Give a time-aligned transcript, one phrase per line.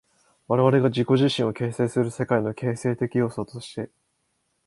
[0.47, 3.91] 我々が自己自身を形成する世界の形成的要素として、